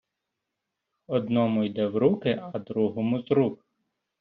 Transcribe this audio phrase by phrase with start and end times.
[1.07, 3.65] Одному йде в руки, а другому— з рук.